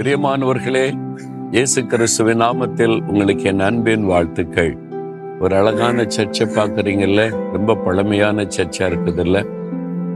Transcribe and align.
பிரியமானவர்களே 0.00 1.14
இயேசு 1.50 1.86
கிறிஸ்துவின் 1.86 2.40
நாமத்தில் 2.40 3.06
உங்களுக்கு 3.06 3.44
என் 3.44 3.60
அன்பின் 3.60 4.04
வாழ்த்துக்கள். 4.04 4.76
ஒரு 5.40 5.56
அழகான 5.56 6.02
சர்ச்சை 6.02 6.38
பார்க்குறீங்கல்ல 6.38 7.30
ரொம்ப 7.52 7.74
பழமையான 7.74 8.42
சர்ச்சா 8.42 8.78
இருக்குதுல்ல. 8.78 9.44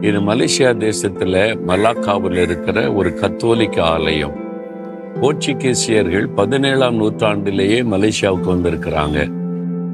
இது 0.00 0.20
மலேசியா 0.20 0.92
தேசத்துல 0.98 1.56
மலாக்காவில் 1.66 2.42
இருக்கிற 2.42 2.92
ஒரு 2.92 3.14
கத்தோலிக்க 3.14 3.82
ஆலயம். 3.82 4.32
போர்ச்சுகீசியர்கள் 5.20 6.26
பதினேழாம் 6.34 6.94
நூற்றாண்டிலேயே 6.94 7.82
மலேசியாவுக்கு 7.82 8.46
வந்திருக்கிறாங்க. 8.46 9.32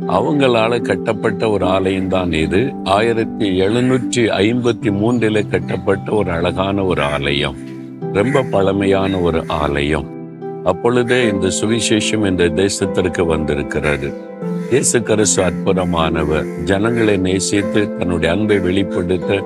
அவங்களால 0.08 0.80
கட்டப்பட்ட 0.80 1.50
ஒரு 1.50 1.66
ஆலயம் 1.66 2.08
தான் 2.08 2.32
இது. 2.32 2.72
ஆயிரத்தி 2.84 3.60
எழுநூற்றி 3.60 4.16
ஐம்பத்தி 4.16 4.92
மூன்றில் 4.92 5.48
கட்டப்பட்ட 5.48 6.12
ஒரு 6.12 6.30
அழகான 6.30 6.84
ஒரு 6.84 7.02
ஆலயம். 7.02 7.69
ரொம்ப 8.12 8.42
பழமையான 8.42 9.18
ஒரு 9.18 9.44
ஆலயம். 9.46 10.18
அப்பொழுதே 10.64 11.28
இந்த 11.28 11.48
சுவிசேஷம் 11.60 12.26
இந்த 12.26 12.44
தேசத்திற்கு 12.44 13.26
வந்திருக்கிறது. 13.26 14.12
இயேசு 14.70 15.02
கிறிஸ்து 15.02 15.42
அற்புதமானவர். 15.42 16.62
ஜனங்களை 16.62 17.16
நேசித்து 17.16 17.96
தன்னுடைய 17.96 18.34
அன்பை 18.34 18.58
வெளிப்படுத்த 18.58 19.44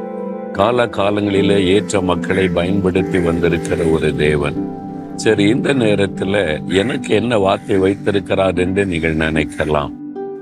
கால 0.52 0.86
காலங்களிலே 0.86 1.66
ஏற்ற 1.66 2.00
மக்களை 2.00 2.48
பயன்படுத்தி 2.48 3.18
வந்திருக்கிற 3.18 3.84
ஒரு 3.84 4.16
தேவன். 4.16 4.72
சரி 5.16 5.44
இந்த 5.44 5.74
நேரத்துல 5.74 6.60
எனக்கு 6.68 7.14
என்ன 7.14 7.38
வார்த்தை 7.38 7.76
வைத்திருக்கிறார் 7.76 8.54
என்று 8.54 8.86
நீங்கள் 8.86 9.16
நினைக்கலாம். 9.16 9.92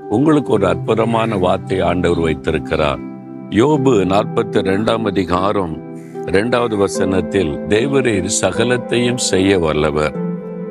உங்களுக்கு 0.09 0.51
ஒரு 0.51 0.67
அற்புதமான 0.67 1.37
வார்த்தை 1.37 1.79
ஆண்டவர் 1.79 2.19
வைத்திருக்கிறார். 2.19 2.99
யோபு 3.49 3.93
நாற்பத்தி 4.13 4.59
ரெண்டாம் 4.61 5.03
அதிகாரம் 5.03 5.82
இரண்டாவது 6.29 6.75
வசனத்தில் 6.77 7.51
தேவரீர் 7.67 8.29
சகலத்தையும் 8.41 9.19
செய்ய 9.29 9.59
வல்லவர். 9.59 10.13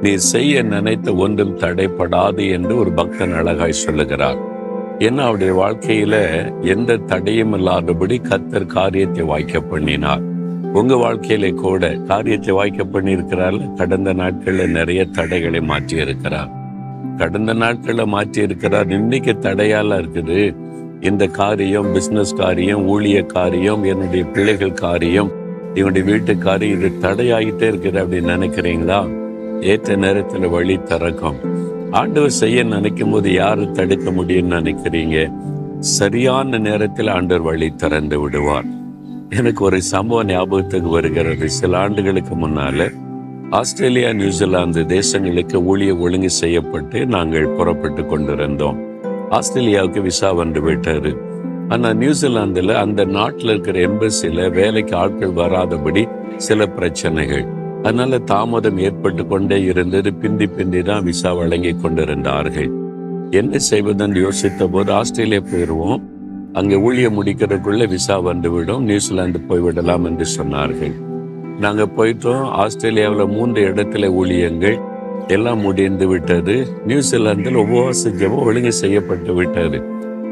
நீர் 0.01 0.23
செய்ய 0.31 0.63
நினைத்த 0.63 1.15
ஒன்றும் 1.15 1.59
தடைப்படாது 1.59 2.51
என்று 2.51 2.77
ஒரு 2.77 2.93
பக்தன் 2.93 3.33
அழகாய் 3.33 3.83
சொல்லுகிறார். 3.83 4.39
என்ன 4.99 5.19
அவருடைய 5.23 5.53
வாழ்க்கையில 5.61 6.15
எந்த 6.75 6.97
தடையும் 6.97 7.53
இல்லாதபடி 7.53 8.21
கத்தர் 8.29 8.67
காரியத்தை 8.67 9.25
வாய்க்க 9.25 9.61
பண்ணினார். 9.61 10.25
உங்க 10.73 10.95
வாழ்க்கையில 10.95 11.53
கூட 11.55 11.93
காரியத்தை 12.11 12.55
வாய்க்க 12.55 12.85
பண்ணியிருக்கிறார் 12.85 13.59
கடந்த 13.77 14.13
நாட்கள்ல 14.13 14.67
நிறைய 14.67 15.05
தடைகளை 15.05 15.61
மாற்றி 15.61 15.97
இருக்கிறார் 15.97 16.51
கடந்த 17.19 17.53
நாட்கள்ல 17.55 18.07
மாற்றி 18.07 18.41
இருக்கிறார் 18.43 18.91
இன்னைக்கு 18.91 19.33
தடையால 19.41 19.99
இருக்குது. 20.03 20.41
இந்த 21.01 21.27
காரியம் 21.27 21.93
பிசினஸ் 21.93 22.35
காரியம் 22.35 22.83
ஊழிய 22.89 23.19
காரியம் 23.27 23.83
என்னுடைய 23.85 24.25
பிள்ளைகள் 24.25 24.81
காரியம் 24.85 25.31
இவனுடைய 25.75 26.13
வீட்டுக்காரு 26.13 26.63
இது 26.63 26.93
தடையாகிட்டே 27.01 27.67
இருக்குது 27.73 28.01
அப்படின்னு 28.03 28.33
நினைக்கிறீங்களா? 28.37 29.01
ஏற்ற 29.63 29.97
நேரத்துல 29.97 30.51
வழி 30.51 30.83
திறக்கும். 30.83 31.37
ஆண்டவர் 31.91 32.31
செய்ய 32.31 32.63
நினைக்கும் 32.63 33.11
போது 33.11 33.33
யாரு 33.33 33.71
தடுக்க 33.71 34.11
முடியும்னு 34.11 34.57
நினைக்கிறீங்க? 34.59 35.33
சரியான 35.79 36.59
நேரத்தில் 36.59 37.09
ஆண்டவர் 37.09 37.45
வழி 37.45 37.75
திறந்து 37.75 38.21
விடுவார். 38.21 38.65
எனக்கு 39.31 39.65
ஒரு 39.65 39.83
சம்பவம் 39.83 40.27
ஞாபகத்துக்கு 40.27 40.89
வருகிறது. 40.89 41.49
சில 41.49 41.79
ஆண்டுகளுக்கு 41.79 42.35
முன்னால 42.35 42.93
ஆஸ்திரேலியா 43.51 44.13
நியூசிலாந்து 44.13 44.83
தேசங்களுக்கு 44.83 45.57
ஊழிய 45.71 45.99
ஒழுங்கு 45.99 46.31
செய்யப்பட்டு 46.31 47.07
நாங்கள் 47.07 47.49
புறப்பட்டு 47.49 48.07
கொண்டிருந்தோம். 48.07 48.79
ஆஸ்திரேலியாவுக்கு 49.31 50.01
விசா 50.01 50.33
வந்து 50.33 50.61
விட்டாரு 50.61 51.31
ஆனால் 51.73 51.99
நியூசிலாந்தில் 52.03 52.73
அந்த 52.83 53.03
நாட்டில் 53.17 53.51
இருக்கிற 53.53 53.77
எம்பசியில் 53.89 54.43
வேலைக்கு 54.59 54.95
ஆட்கள் 55.03 55.39
வராதபடி 55.41 56.03
சில 56.47 56.67
பிரச்சனைகள். 56.77 57.45
அதனால 57.83 58.19
தாமதம் 58.33 58.79
ஏற்பட்டு 58.87 59.23
கொண்டே 59.27 59.59
இருந்தது. 59.71 60.11
பிந்தி 60.23 60.47
பிந்தி 60.57 60.81
தான் 60.83 61.05
விசா 61.09 61.31
வழங்கி 61.41 61.73
கொண்டிருந்தார்கள். 61.85 62.71
என்ன 63.41 63.59
செய்வதென்று 63.69 64.21
யோசித்த 64.27 64.67
போது 64.75 64.91
ஆஸ்திரேலியா 64.93 65.43
போயிடுவோம் 65.53 66.03
அங்கே 66.61 66.77
ஊழியம் 66.87 67.17
முடிக்கிறதுக்குள்ள 67.19 67.83
விசா 67.95 68.17
வந்துவிடும். 68.21 68.85
நியூசிலாந்து 68.91 69.41
போய்விடலாம் 69.49 70.07
என்று 70.11 70.27
சொன்னார்கள். 70.39 70.95
நாங்கள் 71.65 71.95
போயிட்டோம். 71.97 72.45
ஆஸ்திரேலியாவில் 72.63 73.33
மூன்று 73.37 73.61
இடத்துல 73.71 74.11
ஊழியங்கள் 74.21 74.77
எல்லாம் 75.37 75.61
முடிந்து 75.67 76.07
விட்டது. 76.13 76.55
நியூசிலாந்தில் 76.91 77.59
உபவாச 77.65 78.13
ஜெபம் 78.21 78.45
ஒழுங்கு 78.49 78.73
செய்யப்பட்டு 78.83 79.35
விட்டது. 79.35 79.81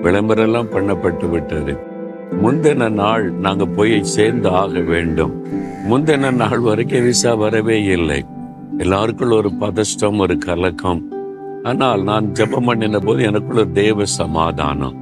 விளம்பரம் 0.03 0.45
எல்லாம் 0.45 0.71
பண்ணப்பட்டு 0.71 1.31
விட்டது. 1.31 1.79
முந்தின 2.43 2.91
நாள் 2.91 3.31
நாங்கள் 3.31 3.69
போய் 3.69 4.05
சேர்ந்து 4.05 4.49
ஆக 4.49 4.81
வேண்டும். 4.81 5.47
முந்தின 5.91 6.33
நாள் 6.33 6.59
வரைக்கும் 6.59 7.03
விசா 7.03 7.35
வரவே 7.35 7.83
இல்லை. 7.83 8.25
எல்லாருக்குள்ள 8.79 9.33
ஒரு 9.33 9.51
பதஷ்டம் 9.61 10.19
ஒரு 10.19 10.39
கலக்கம். 10.39 11.09
ஆனால் 11.63 12.03
நான் 12.03 12.33
ஜெபம் 12.33 12.65
பண்ணின 12.65 12.99
போது 12.99 13.23
எனக்குள்ள 13.23 13.65
தேவ 13.65 14.05
சமாதானம். 14.05 14.97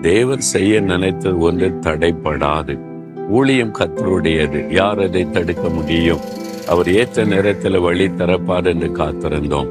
தேவர் 0.00 0.40
செய்ய 0.40 0.80
நினைத்தது 0.80 1.38
ஒன்று 1.38 1.68
தடைப்படாது. 1.80 2.80
ஊழியம் 3.28 3.72
கத்தருடையது 3.72 4.72
யார் 4.72 5.00
அதை 5.00 5.30
தடுக்க 5.30 5.68
முடியும்? 5.68 6.20
அவர் 6.68 6.92
ஏற்ற 6.92 7.24
நேரத்தில் 7.24 7.78
வழி 7.78 8.06
தரப்பார் 8.06 8.64
என்று 8.64 8.88
காத்திருந்தோம். 8.88 9.70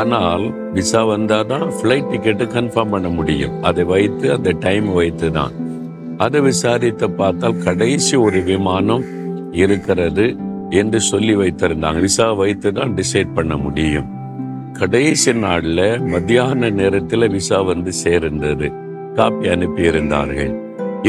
ஆனால் 0.00 0.44
விசா 0.76 1.00
வந்தாதான் 1.14 1.66
ஃப்ளைட் 1.76 2.10
டிக்கெட்டு 2.12 2.46
கன்ஃபார்ம் 2.56 2.92
பண்ண 2.94 3.08
முடியும். 3.18 3.54
அதை 3.68 3.84
வைத்து 3.92 4.26
அந்த 4.36 4.50
டைம் 4.64 4.88
வைத்து 4.98 5.28
தான் 5.38 5.54
அதை 6.24 6.40
விசாரித்து 6.40 7.06
பார்த்தால் 7.20 7.62
கடைசி 7.66 8.14
ஒரு 8.26 8.38
விமானம் 8.50 9.04
இருக்கிறது 9.62 10.26
என்று 10.80 10.98
சொல்லி 11.10 11.34
வைத்திருந்தாங்க. 11.42 12.00
விசா 12.06 12.26
வைத்து 12.42 12.68
தான் 12.78 12.94
டிசைட் 13.00 13.34
பண்ண 13.34 13.54
முடியும். 13.56 14.08
கடைசி 14.78 15.32
நாளில் 15.44 15.86
மத்தியான 16.12 16.70
நேரத்தில் 16.80 17.32
விசா 17.36 17.58
வந்து 17.72 17.92
சேர்ந்தது. 18.04 18.68
காப்பி 19.18 19.46
அனுப்பியிருந்தார்கள். 19.54 20.52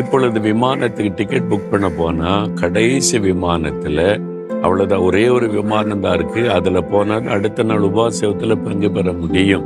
இப்பொழுது 0.01 0.39
விமானத்துக்கு 0.49 1.11
டிக்கெட் 1.19 1.49
புக் 1.51 1.71
பண்ண 1.71 1.87
போனால் 1.99 2.51
கடைசி 2.53 3.17
விமானத்தில் 3.27 4.05
அவ்வளவுதான். 4.61 4.99
ஒரே 4.99 5.27
ஒரு 5.27 5.49
விமானம் 5.49 5.99
தான் 5.99 6.13
இருக்கு. 6.13 6.51
அதுல 6.51 6.81
போனால் 6.81 7.27
அடுத்த 7.27 7.63
நாள் 7.63 7.81
உபாசத்துல 7.81 8.63
பங்கு 8.63 8.91
பெற 8.91 9.13
முடியும். 9.13 9.65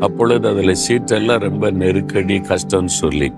அப்பொழுது 0.00 0.48
அதுல 0.48 0.72
சீட்டெல்லாம் 0.88 1.38
ரொம்ப 1.38 1.70
நெருக்கடி 1.70 2.38
கஷ்டம்னு 2.38 2.94
சொல்லி. 3.02 3.32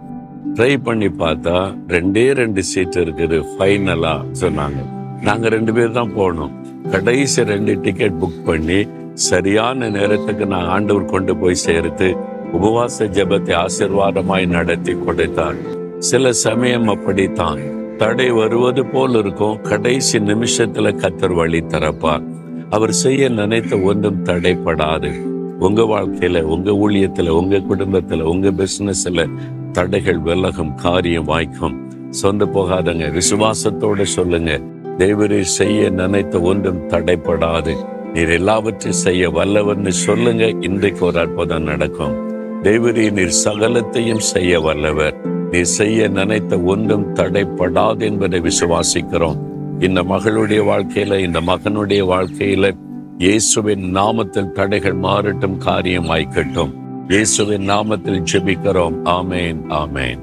ட்ரை 0.54 0.76
பண்ணி 0.82 1.06
பார்த்தா 1.06 1.74
ரெண்டே 1.88 2.32
ரெண்டு 2.32 2.62
சீட் 2.62 2.98
இருக்குது. 2.98 3.44
ஃபைனலா 3.52 4.24
சொன்னாங்க. 4.40 4.80
நாங்க 5.22 5.48
ரெண்டு 5.48 5.72
பேர் 5.72 5.90
தான் 5.90 6.12
போனோம். 6.16 6.50
கடைசி 6.90 7.44
ரெண்டு 7.44 7.80
டிக்கெட் 7.80 8.12
புக் 8.12 8.44
பண்ணி 8.44 8.86
சரியான 9.14 9.88
நேரத்துக்கு 9.88 10.46
நான் 10.46 10.66
ஆண்டவர் 10.66 11.04
கொண்டு 11.04 11.36
போய் 11.36 11.54
சேர்த்து 11.54 12.16
உபவாச 12.52 12.98
ஜெபத்தை 12.98 13.64
ஆசிர்வாதமாய் 13.64 14.46
நடத்தி 14.46 14.96
கொடுத்தார். 15.04 15.54
சில 15.98 16.32
சமயம் 16.32 16.88
அப்படித்தான். 16.88 17.81
தடை 18.02 18.30
வருவது 18.30 18.86
போல் 18.86 19.14
இருக்கும். 19.14 19.60
கடைசி 19.60 20.18
நிமிஷத்துல 20.18 20.92
கத்தர் 20.96 21.34
வழி 21.34 21.60
தரப்பார் 21.60 22.22
அவர் 22.70 22.92
செய்ய 22.92 23.28
நினைத்த 23.28 23.78
ஒன்றும் 23.78 24.24
தடைப்படாது. 24.24 25.16
உங்க 25.58 25.82
வாழ்க்கையில 25.82 26.40
உங்க 26.40 26.70
ஊழியத்துல 26.70 27.28
உங்க 27.28 27.56
குடும்பத்துல 27.56 28.20
உங்க 28.20 28.50
பிசினஸ்ல 28.50 29.30
தடைகள் 29.72 30.18
விலகும் 30.18 30.74
காரியம் 30.74 31.24
வாய்க்கும். 31.24 31.92
சொந்த 32.10 32.44
போகாதங்க 32.44 33.20
விசுவாசத்தோட 33.20 34.02
சொல்லுங்க. 34.02 34.60
தேவரே 34.98 35.40
செய்ய 35.40 35.90
நினைத்த 35.90 36.40
ஒன்றும் 36.40 36.88
தடைப்படாது. 36.88 37.76
நீர் 38.12 38.28
எல்லாவற்றையும் 38.28 39.00
செய்ய 39.00 39.30
வல்லவர்னு 39.30 39.88
சொல்லுங்க. 39.88 40.50
இன்றைக்கு 40.60 41.06
ஒரு 41.06 41.18
அற்புதம் 41.18 41.62
நடக்கும். 41.62 42.30
தேவரே 42.62 43.12
நீர் 43.12 43.40
சகலத்தையும் 43.44 44.24
செய்ய 44.34 44.60
வல்லவர். 44.60 45.31
நீ 45.52 45.62
செய்ய 45.62 46.08
நினைத்த 46.08 46.58
ஒன்றும் 46.60 47.14
தடைப்படாது 47.14 48.00
என்பதை 48.00 48.40
விசுவாசிக்கிறோம். 48.40 49.38
இந்த 49.78 50.02
மகளுடைய 50.02 50.60
வாழ்க்கையில 50.70 51.18
இந்த 51.18 51.40
மகனுடைய 51.40 52.02
வாழ்க்கையில 52.14 52.70
இயேசுவின் 53.18 53.96
நாமத்தில் 53.96 54.52
தடைகள் 54.52 54.96
மாறட்டும் 54.96 55.56
காரியம் 55.56 56.08
ஆய்க்கட்டும் 56.10 56.72
இயேசுவின் 57.08 57.68
நாமத்தில் 57.68 58.24
ஜெபிக்கிறோம். 58.32 58.98
ஆமேன் 59.04 59.62
ஆமேன். 59.68 60.22